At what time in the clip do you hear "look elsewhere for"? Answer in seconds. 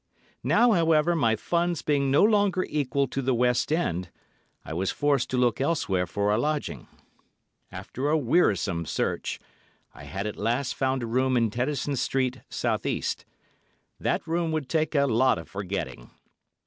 5.37-6.31